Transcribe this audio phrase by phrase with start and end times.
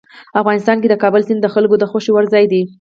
[0.41, 2.61] افغانستان کې د کابل سیند د خلکو د خوښې وړ ځای دی.